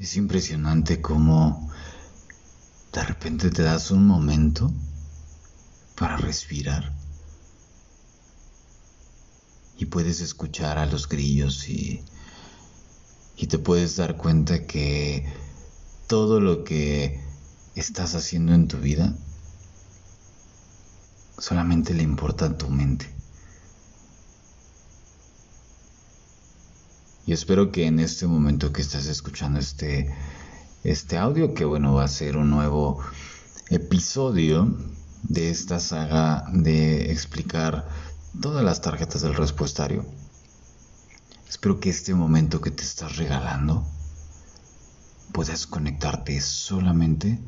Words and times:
Es 0.00 0.16
impresionante 0.16 1.02
cómo 1.02 1.70
de 2.90 3.04
repente 3.04 3.50
te 3.50 3.62
das 3.62 3.90
un 3.90 4.06
momento 4.06 4.72
para 5.94 6.16
respirar 6.16 6.90
y 9.76 9.84
puedes 9.84 10.22
escuchar 10.22 10.78
a 10.78 10.86
los 10.86 11.06
grillos 11.06 11.68
y, 11.68 12.02
y 13.36 13.46
te 13.48 13.58
puedes 13.58 13.96
dar 13.96 14.16
cuenta 14.16 14.66
que 14.66 15.30
todo 16.06 16.40
lo 16.40 16.64
que 16.64 17.22
estás 17.74 18.14
haciendo 18.14 18.54
en 18.54 18.68
tu 18.68 18.78
vida 18.78 19.14
solamente 21.36 21.92
le 21.92 22.04
importa 22.04 22.46
a 22.46 22.56
tu 22.56 22.70
mente. 22.70 23.19
Y 27.30 27.32
espero 27.32 27.70
que 27.70 27.86
en 27.86 28.00
este 28.00 28.26
momento 28.26 28.72
que 28.72 28.82
estás 28.82 29.06
escuchando 29.06 29.60
este, 29.60 30.12
este 30.82 31.16
audio, 31.16 31.54
que 31.54 31.64
bueno, 31.64 31.94
va 31.94 32.02
a 32.02 32.08
ser 32.08 32.36
un 32.36 32.50
nuevo 32.50 33.00
episodio 33.68 34.76
de 35.22 35.48
esta 35.48 35.78
saga 35.78 36.44
de 36.52 37.12
explicar 37.12 37.86
todas 38.42 38.64
las 38.64 38.80
tarjetas 38.80 39.22
del 39.22 39.36
respuestario. 39.36 40.04
Espero 41.48 41.78
que 41.78 41.90
este 41.90 42.14
momento 42.14 42.60
que 42.60 42.72
te 42.72 42.82
estás 42.82 43.16
regalando 43.16 43.86
puedas 45.30 45.68
conectarte 45.68 46.40
solamente 46.40 47.38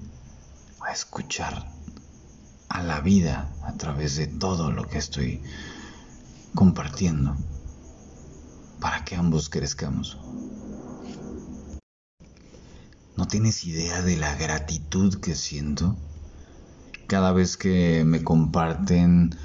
a 0.80 0.92
escuchar 0.92 1.66
a 2.68 2.84
la 2.84 3.00
vida 3.00 3.52
a 3.64 3.72
través 3.72 4.14
de 4.14 4.28
todo 4.28 4.70
lo 4.70 4.86
que 4.86 4.98
estoy 4.98 5.42
compartiendo 6.54 7.36
para 8.82 9.04
que 9.04 9.14
ambos 9.14 9.48
crezcamos. 9.48 10.18
No 13.16 13.28
tienes 13.28 13.64
idea 13.64 14.02
de 14.02 14.16
la 14.16 14.34
gratitud 14.34 15.20
que 15.20 15.36
siento 15.36 15.96
cada 17.06 17.32
vez 17.32 17.56
que 17.56 18.02
me 18.04 18.24
comparten 18.24 19.36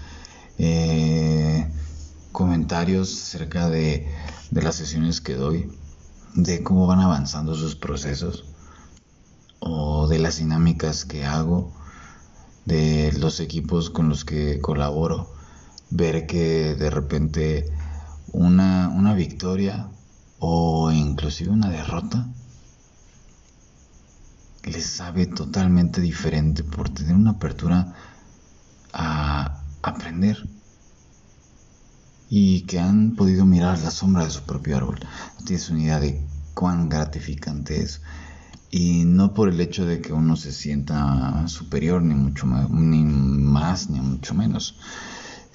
eh, 0.58 1.70
comentarios 2.32 3.14
acerca 3.14 3.70
de, 3.70 4.12
de 4.50 4.62
las 4.64 4.76
sesiones 4.76 5.22
que 5.22 5.36
doy, 5.36 5.70
de 6.34 6.64
cómo 6.64 6.88
van 6.88 7.02
avanzando 7.02 7.54
sus 7.54 7.76
procesos 7.76 8.46
o 9.60 10.08
de 10.08 10.18
las 10.18 10.38
dinámicas 10.38 11.06
que 11.06 11.26
hago, 11.26 11.72
de 12.66 13.14
los 13.20 13.40
equipos 13.40 13.92
con 13.92 14.10
los 14.10 14.26
que 14.26 14.60
colaboro, 14.62 15.32
ver 15.92 16.26
que 16.26 16.74
de 16.74 16.90
repente 16.90 17.72
una, 18.32 18.90
una 18.90 19.14
victoria 19.14 19.90
o 20.40 20.92
inclusive 20.92 21.50
una 21.50 21.70
derrota 21.70 22.28
les 24.64 24.86
sabe 24.86 25.28
totalmente 25.28 26.02
diferente 26.02 26.64
por 26.64 26.90
tener 26.90 27.16
una 27.16 27.32
apertura 27.32 27.94
a 28.94 29.62
aprender 29.82 30.38
y 32.30 32.62
que 32.62 32.80
han 32.80 33.16
podido 33.16 33.46
mirar 33.46 33.80
la 33.80 33.92
sombra 33.92 34.26
de 34.26 34.32
su 34.32 34.44
propio 34.44 34.78
árbol. 34.78 35.00
No 35.40 35.46
tienes 35.46 35.70
una 35.70 35.82
idea 35.82 36.00
de 36.00 36.22
cuán 36.54 36.90
gratificante 36.90 37.82
es. 37.82 38.02
Y 38.70 39.06
no 39.06 39.34
por 39.34 39.48
el 39.48 39.62
hecho 39.62 39.86
de 39.86 40.02
que 40.02 40.12
uno 40.12 40.36
se 40.36 40.52
sienta 40.52 41.48
superior, 41.48 42.02
ni 42.02 42.16
mucho 42.16 42.46
ni 42.46 43.04
más, 43.04 43.90
ni 43.90 44.02
mucho 44.02 44.34
menos, 44.34 44.76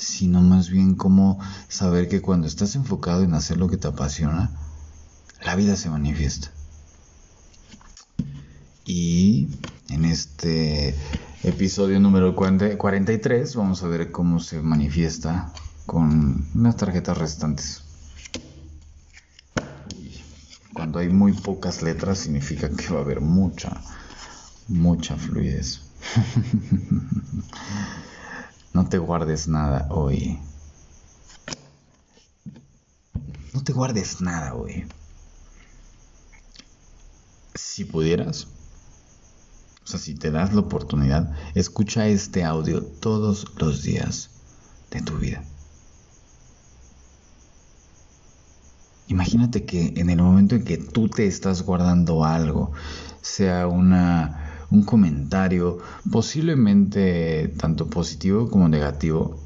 sino 0.03 0.43
más 0.43 0.69
bien 0.69 0.95
como 0.95 1.39
saber 1.69 2.09
que 2.09 2.21
cuando 2.21 2.47
estás 2.47 2.75
enfocado 2.75 3.23
en 3.23 3.35
hacer 3.35 3.57
lo 3.57 3.69
que 3.69 3.77
te 3.77 3.89
apasiona, 3.89 4.51
la 5.45 5.57
vida 5.57 5.77
se 5.77 5.91
manifiesta. 5.91 6.51
Y 8.85 9.49
en 9.89 10.05
este 10.05 10.95
episodio 11.45 12.01
número 12.01 12.35
43 12.35 13.57
vamos 13.57 13.83
a 13.83 13.89
ver 13.89 14.11
cómo 14.11 14.41
se 14.41 14.61
manifiesta 14.61 15.53
con 15.87 16.47
las 16.55 16.77
tarjetas 16.77 17.19
restantes. 17.19 17.83
Cuando 20.73 20.99
hay 20.99 21.11
muy 21.11 21.33
pocas 21.33 21.83
letras 21.83 22.19
significa 22.19 22.71
que 22.71 22.93
va 22.93 23.01
a 23.01 23.03
haber 23.03 23.21
mucha, 23.21 23.81
mucha 24.69 25.17
fluidez. 25.17 25.83
No 28.73 28.89
te 28.89 28.99
guardes 28.99 29.49
nada 29.49 29.87
hoy. 29.91 30.39
No 33.53 33.63
te 33.63 33.73
guardes 33.73 34.21
nada 34.21 34.55
hoy. 34.55 34.87
Si 37.55 37.85
pudieras, 37.85 38.47
o 39.85 39.87
sea, 39.87 40.01
si 40.01 40.15
te 40.15 40.31
das 40.31 40.55
la 40.55 40.61
oportunidad, 40.61 41.35
escucha 41.55 42.07
este 42.07 42.45
audio 42.45 42.83
todos 42.83 43.47
los 43.59 43.83
días 43.83 44.31
de 44.91 45.03
tu 45.03 45.19
vida. 45.19 45.45
Imagínate 49.09 49.67
que 49.67 49.93
en 49.97 50.09
el 50.09 50.23
momento 50.23 50.55
en 50.55 50.65
que 50.65 50.79
tú 50.79 51.09
te 51.09 51.27
estás 51.27 51.63
guardando 51.63 52.25
algo, 52.25 52.73
sea 53.21 53.67
una 53.67 54.52
un 54.73 54.83
comentario, 54.83 55.79
posiblemente 56.11 57.49
tanto 57.59 57.89
positivo 57.91 58.49
como 58.51 58.69
negativo. 58.69 59.39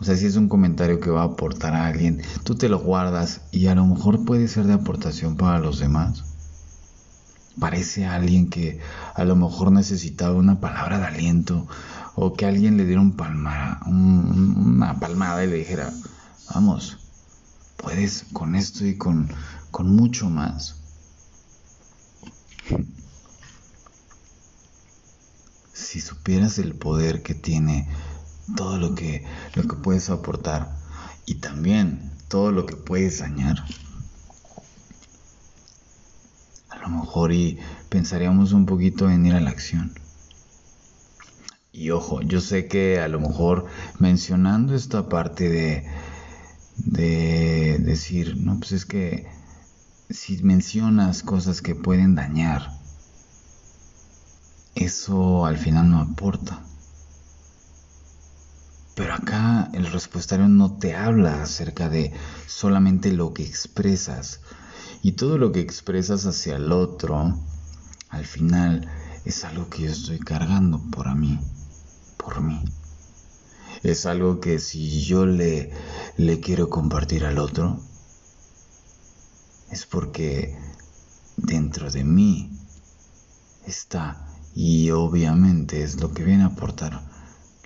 O 0.00 0.04
sea, 0.04 0.16
si 0.16 0.26
es 0.26 0.36
un 0.36 0.48
comentario 0.48 1.00
que 1.00 1.10
va 1.10 1.22
a 1.22 1.26
aportar 1.26 1.74
a 1.74 1.86
alguien, 1.86 2.22
tú 2.44 2.54
te 2.54 2.68
lo 2.68 2.78
guardas 2.78 3.40
y 3.50 3.66
a 3.66 3.74
lo 3.74 3.84
mejor 3.86 4.24
puede 4.24 4.46
ser 4.48 4.66
de 4.66 4.74
aportación 4.74 5.36
para 5.36 5.58
los 5.58 5.80
demás. 5.80 6.24
Parece 7.58 8.06
alguien 8.06 8.50
que 8.50 8.80
a 9.14 9.24
lo 9.24 9.36
mejor 9.36 9.72
necesitaba 9.72 10.34
una 10.34 10.60
palabra 10.60 10.98
de 10.98 11.06
aliento 11.06 11.66
o 12.14 12.34
que 12.34 12.46
alguien 12.46 12.76
le 12.76 12.84
diera 12.84 13.00
una 13.00 13.16
palmada 15.00 15.44
y 15.44 15.48
le 15.48 15.56
dijera, 15.56 15.92
vamos, 16.52 16.98
puedes 17.76 18.26
con 18.32 18.54
esto 18.54 18.86
y 18.86 18.96
con, 18.96 19.28
con 19.70 19.94
mucho 19.94 20.30
más. 20.30 20.83
Si 25.74 26.00
supieras 26.00 26.58
el 26.58 26.74
poder 26.74 27.22
que 27.22 27.34
tiene 27.34 27.88
todo 28.56 28.78
lo 28.78 28.94
que, 28.94 29.24
lo 29.54 29.64
que 29.64 29.74
puedes 29.74 30.08
aportar 30.08 30.76
y 31.26 31.36
también 31.36 32.12
todo 32.28 32.52
lo 32.52 32.64
que 32.64 32.76
puedes 32.76 33.18
dañar, 33.18 33.64
a 36.70 36.78
lo 36.78 36.88
mejor 36.88 37.32
y 37.32 37.58
pensaríamos 37.88 38.52
un 38.52 38.66
poquito 38.66 39.10
en 39.10 39.26
ir 39.26 39.34
a 39.34 39.40
la 39.40 39.50
acción. 39.50 39.92
Y 41.72 41.90
ojo, 41.90 42.22
yo 42.22 42.40
sé 42.40 42.68
que 42.68 43.00
a 43.00 43.08
lo 43.08 43.18
mejor 43.18 43.66
mencionando 43.98 44.76
esta 44.76 45.08
parte 45.08 45.48
de, 45.48 45.84
de 46.76 47.78
decir, 47.80 48.36
no, 48.36 48.58
pues 48.58 48.70
es 48.70 48.86
que 48.86 49.26
si 50.08 50.40
mencionas 50.44 51.24
cosas 51.24 51.62
que 51.62 51.74
pueden 51.74 52.14
dañar, 52.14 52.73
eso 54.74 55.46
al 55.46 55.56
final 55.56 55.90
no 55.90 56.00
aporta. 56.00 56.62
Pero 58.94 59.14
acá 59.14 59.70
el 59.72 59.86
respuestario 59.86 60.48
no 60.48 60.76
te 60.78 60.94
habla 60.94 61.42
acerca 61.42 61.88
de 61.88 62.12
solamente 62.46 63.12
lo 63.12 63.34
que 63.34 63.44
expresas. 63.44 64.40
Y 65.02 65.12
todo 65.12 65.36
lo 65.36 65.52
que 65.52 65.60
expresas 65.60 66.26
hacia 66.26 66.56
el 66.56 66.72
otro, 66.72 67.36
al 68.08 68.24
final 68.24 68.88
es 69.24 69.44
algo 69.44 69.68
que 69.68 69.82
yo 69.82 69.90
estoy 69.90 70.18
cargando 70.18 70.80
por 70.90 71.12
mí, 71.14 71.38
por 72.16 72.40
mí. 72.40 72.62
Es 73.82 74.06
algo 74.06 74.40
que 74.40 74.60
si 74.60 75.02
yo 75.02 75.26
le, 75.26 75.70
le 76.16 76.40
quiero 76.40 76.70
compartir 76.70 77.24
al 77.26 77.38
otro, 77.38 77.80
es 79.70 79.86
porque 79.86 80.56
dentro 81.36 81.90
de 81.90 82.04
mí 82.04 82.50
está 83.66 84.33
y 84.54 84.90
obviamente 84.90 85.82
es 85.82 86.00
lo 86.00 86.12
que 86.12 86.24
viene 86.24 86.44
a 86.44 86.46
aportar 86.46 87.02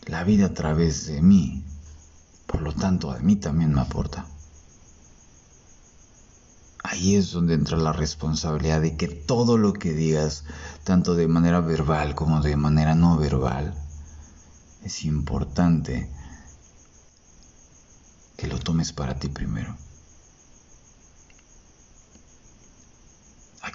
la 0.07 0.25
vida 0.25 0.47
a 0.47 0.55
través 0.55 1.07
de 1.07 1.21
mí. 1.21 1.65
Por 2.47 2.63
lo 2.63 2.73
tanto, 2.73 3.11
a 3.11 3.19
mí 3.19 3.37
también 3.37 3.75
me 3.75 3.83
aporta. 3.83 4.27
Ahí 6.83 7.17
es 7.17 7.33
donde 7.33 7.53
entra 7.53 7.77
la 7.77 7.93
responsabilidad 7.93 8.81
de 8.81 8.97
que 8.97 9.09
todo 9.09 9.59
lo 9.59 9.75
que 9.75 9.93
digas, 9.93 10.45
tanto 10.85 11.15
de 11.15 11.29
manera 11.29 11.61
verbal 11.61 12.15
como 12.15 12.41
de 12.41 12.57
manera 12.57 12.95
no 12.95 13.19
verbal, 13.19 13.75
es 14.83 15.05
importante 15.05 16.11
que 18.39 18.47
lo 18.47 18.59
tomes 18.59 18.93
para 18.93 19.19
ti 19.19 19.29
primero. 19.29 19.77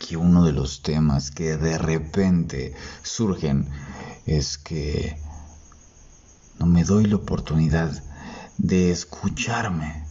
Aquí 0.03 0.17
uno 0.17 0.43
de 0.43 0.51
los 0.51 0.81
temas 0.81 1.31
que 1.31 1.55
de 1.55 1.77
repente 1.77 2.73
surgen 3.03 3.69
es 4.25 4.57
que 4.57 5.17
no 6.59 6.65
me 6.65 6.83
doy 6.83 7.05
la 7.05 7.15
oportunidad 7.15 8.03
de 8.57 8.91
escucharme, 8.91 10.03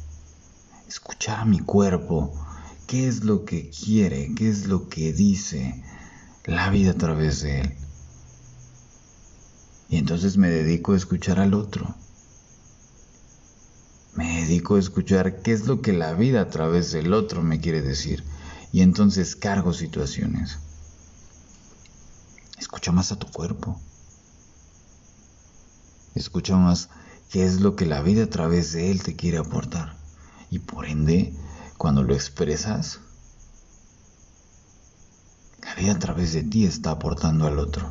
escuchar 0.89 1.41
a 1.41 1.45
mi 1.45 1.59
cuerpo, 1.59 2.33
qué 2.87 3.07
es 3.07 3.25
lo 3.25 3.45
que 3.45 3.69
quiere, 3.69 4.33
qué 4.35 4.49
es 4.49 4.65
lo 4.65 4.89
que 4.89 5.13
dice 5.13 5.85
la 6.47 6.71
vida 6.71 6.93
a 6.93 6.97
través 6.97 7.43
de 7.43 7.61
él. 7.61 7.75
Y 9.91 9.99
entonces 9.99 10.39
me 10.39 10.49
dedico 10.49 10.95
a 10.95 10.97
escuchar 10.97 11.39
al 11.39 11.53
otro. 11.53 11.95
Me 14.17 14.41
dedico 14.41 14.77
a 14.77 14.81
escuchar 14.81 15.43
qué 15.43 15.53
es 15.53 15.67
lo 15.67 15.83
que 15.83 15.93
la 15.93 16.15
vida 16.15 16.41
a 16.41 16.49
través 16.49 16.93
del 16.93 17.13
otro 17.13 17.43
me 17.43 17.61
quiere 17.61 17.83
decir. 17.83 18.25
Y 18.73 18.81
entonces 18.81 19.37
cargo 19.37 19.73
situaciones. 19.73 20.59
Escucha 22.59 22.91
más 22.91 23.13
a 23.13 23.19
tu 23.19 23.31
cuerpo. 23.31 23.79
Escucha 26.15 26.57
más 26.57 26.89
qué 27.31 27.45
es 27.45 27.61
lo 27.61 27.77
que 27.77 27.87
la 27.87 28.03
vida 28.03 28.25
a 28.25 28.31
través 28.31 28.73
de 28.73 28.91
él 28.91 29.03
te 29.03 29.15
quiere 29.15 29.39
aportar. 29.39 29.97
Y 30.51 30.59
por 30.59 30.87
ende, 30.87 31.35
cuando 31.77 32.03
lo 32.03 32.15
expresas, 32.15 33.01
la 35.63 35.75
vida 35.75 35.93
a 35.93 35.99
través 35.99 36.33
de 36.33 36.43
ti 36.43 36.65
está 36.65 36.93
aportando 36.93 37.47
al 37.47 37.59
otro 37.59 37.89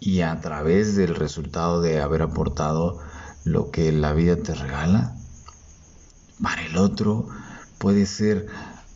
y 0.00 0.22
a 0.22 0.40
través 0.40 0.96
del 0.96 1.14
resultado 1.14 1.82
de 1.82 2.00
haber 2.00 2.22
aportado 2.22 2.98
lo 3.44 3.70
que 3.70 3.92
la 3.92 4.14
vida 4.14 4.36
te 4.36 4.54
regala, 4.54 5.14
para 6.42 6.64
el 6.64 6.78
otro 6.78 7.28
puede 7.80 8.06
ser 8.06 8.46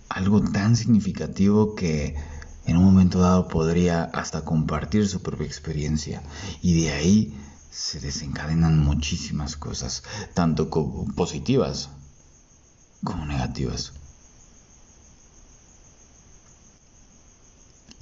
algo 0.09 0.41
tan 0.43 0.77
significativo 0.77 1.75
que 1.75 2.15
en 2.67 2.77
un 2.77 2.85
momento 2.85 3.19
dado 3.19 3.49
podría 3.49 4.05
hasta 4.05 4.45
compartir 4.45 5.09
su 5.09 5.23
propia 5.23 5.47
experiencia 5.47 6.23
y 6.63 6.81
de 6.81 6.93
ahí 6.93 7.41
se 7.71 7.99
desencadenan 7.99 8.79
muchísimas 8.79 9.57
cosas, 9.57 10.05
tanto 10.35 10.71
positivas 11.17 11.89
como 13.03 13.27
negativas. 13.27 13.95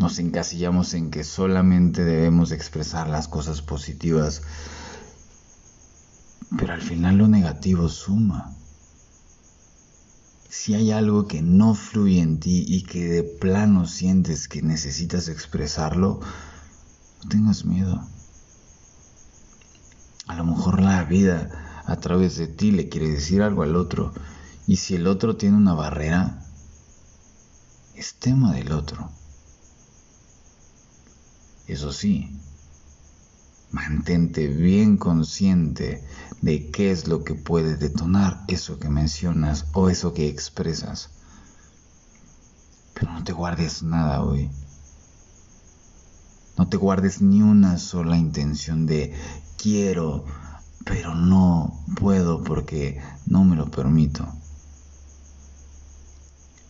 nos 0.02 0.19
encasillamos 0.19 0.94
en 0.94 1.12
que 1.12 1.23
solamente 1.23 2.05
debemos 2.05 2.50
expresar 2.50 3.08
las 3.08 3.28
cosas 3.28 3.62
positivas, 3.62 4.43
pero 6.58 6.73
al 6.73 6.82
final 6.82 7.19
lo 7.19 7.28
negativo 7.28 7.88
suma. 7.88 8.52
Si 10.52 10.75
hay 10.75 10.93
algo 10.93 11.28
que 11.28 11.40
no 11.40 11.75
fluye 11.75 12.20
en 12.20 12.38
ti 12.38 12.62
y 12.69 12.82
que 12.82 13.08
de 13.08 13.22
plano 13.22 13.87
sientes 13.87 14.49
que 14.49 14.60
necesitas 14.60 15.28
expresarlo, 15.28 16.20
no 17.22 17.28
tengas 17.31 17.64
miedo. 17.64 18.06
A 20.26 20.37
lo 20.37 20.44
mejor 20.44 20.82
la 20.82 21.04
vida 21.04 21.82
a 21.87 21.96
través 21.96 22.37
de 22.37 22.49
ti 22.49 22.70
le 22.70 22.90
quiere 22.90 23.08
decir 23.08 23.40
algo 23.40 23.62
al 23.62 23.76
otro. 23.76 24.12
Y 24.66 24.76
si 24.76 24.94
el 24.94 25.06
otro 25.06 25.37
tiene 25.37 25.56
una 25.56 25.72
barrera, 25.72 26.44
es 27.94 28.16
tema 28.16 28.52
del 28.52 28.72
otro. 28.72 29.10
Eso 31.66 31.94
sí, 31.94 32.31
mantente 33.73 34.47
bien 34.49 34.99
consciente 34.99 36.05
de 36.43 36.71
qué 36.71 36.93
es 36.93 37.09
lo 37.09 37.25
que 37.25 37.35
puede 37.35 37.77
detonar 37.77 38.45
eso 38.47 38.79
que 38.79 38.89
mencionas 38.89 39.67
o 39.73 39.89
eso 39.89 40.13
que 40.13 40.29
expresas. 40.29 41.11
Pero 42.95 43.13
no 43.13 43.25
te 43.25 43.33
guardes 43.33 43.83
nada 43.83 44.23
hoy. 44.23 44.51
No 46.59 46.69
te 46.69 46.77
guardes 46.77 47.23
ni 47.23 47.43
una 47.43 47.79
sola 47.79 48.19
intención 48.19 48.87
de 48.87 49.15
quiero, 49.57 50.27
pero 50.85 51.15
no 51.15 51.83
puedo 51.97 52.45
porque 52.45 53.01
no 53.27 53.45
me 53.45 53.57
lo 53.57 53.71
permito. 53.71 54.29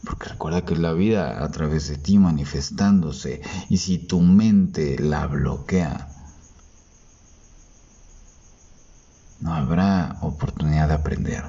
Porque 0.05 0.29
recuerda 0.29 0.65
que 0.65 0.77
la 0.77 0.93
vida 0.93 1.45
a 1.45 1.51
través 1.51 1.89
de 1.89 1.97
ti 1.97 2.19
manifestándose 2.19 3.41
y 3.69 3.79
si 3.79 3.99
tu 3.99 4.21
mente 4.21 4.99
la 4.99 5.27
bloquea, 5.27 6.12
habrá 9.53 10.17
oportunidad 10.23 10.89
de 10.89 10.95
aprender. 10.95 11.45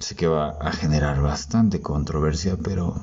Sé 0.00 0.16
que 0.16 0.26
va 0.26 0.50
a 0.60 0.72
generar 0.72 1.20
bastante 1.20 1.80
controversia, 1.80 2.56
pero 2.56 3.00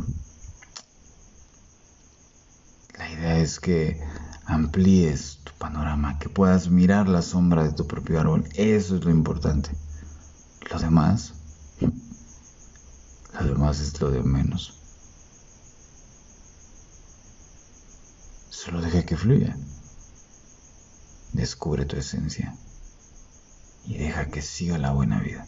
la 2.98 3.10
idea 3.10 3.40
es 3.40 3.60
que 3.60 4.01
amplíes 4.46 5.40
tu 5.44 5.54
panorama, 5.54 6.19
que 6.19 6.28
puedas 6.28 6.69
mirar 6.69 7.07
la 7.07 7.22
sombra 7.22 7.63
de 7.63 7.72
tu 7.72 7.88
propio 7.88 8.19
árbol. 8.19 8.48
Eso 8.56 8.98
es 8.98 9.06
lo 9.06 9.12
importante. 9.12 9.72
Lo 10.69 10.80
demás, 10.80 11.34
lo 13.40 13.48
demás 13.48 13.80
es 13.80 14.00
lo 14.01 14.12
de 14.12 14.22
menos. 14.22 14.78
Solo 18.59 18.81
deja 18.81 19.06
que 19.06 19.15
fluya. 19.15 19.56
Descubre 21.31 21.85
tu 21.85 21.95
esencia 21.95 22.57
y 23.85 23.97
deja 23.97 24.25
que 24.25 24.41
siga 24.41 24.77
la 24.77 24.91
buena 24.91 25.21
vida. 25.21 25.47